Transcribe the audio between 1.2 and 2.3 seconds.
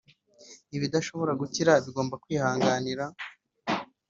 gukira, bigomba